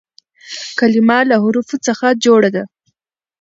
کلیمه 0.79 1.17
له 1.29 1.35
حروفو 1.43 1.75
څخه 1.87 2.07
جوړه 2.23 2.49
ده. 2.55 2.63